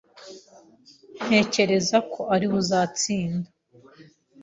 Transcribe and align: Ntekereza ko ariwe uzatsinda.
Ntekereza 1.25 1.97
ko 2.11 2.21
ariwe 2.33 2.55
uzatsinda. 2.61 3.49